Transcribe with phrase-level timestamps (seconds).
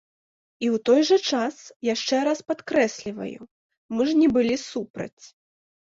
[0.63, 1.55] І ў той жа час,
[1.89, 3.39] яшчэ раз падкрэсліваю,
[3.97, 5.23] мы ж не былі супраць.